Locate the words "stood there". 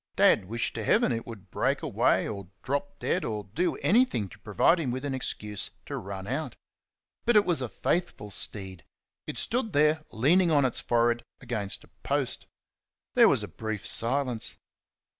9.37-10.03